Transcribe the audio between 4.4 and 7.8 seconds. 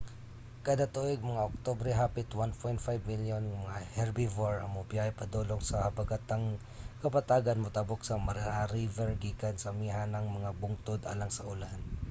ang mobiyahe padulong sa habagatang kapatagan